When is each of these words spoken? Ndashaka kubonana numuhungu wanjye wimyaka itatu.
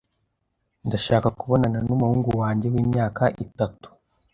Ndashaka 0.87 1.27
kubonana 1.39 1.79
numuhungu 1.87 2.29
wanjye 2.41 2.67
wimyaka 2.73 3.23
itatu. 3.45 3.87